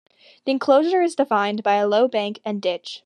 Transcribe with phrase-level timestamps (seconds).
[0.45, 2.99] The enclosure is defined by a low bank and ditch.